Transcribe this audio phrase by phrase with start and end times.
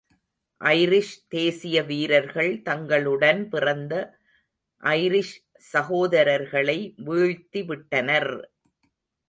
[0.61, 3.93] Irish தேசிய வீரர்கள் தங்களுடன் பிறந்த
[4.83, 5.35] ஐரிஷ்
[5.73, 8.31] சகோதரர்களை வீழ்த்திவிட்டனர்!